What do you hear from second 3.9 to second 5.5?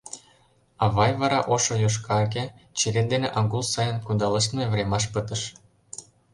кудалыштме времаш пытыш.